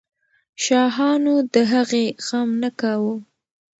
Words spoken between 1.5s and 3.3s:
د هغې غم نه کاوه.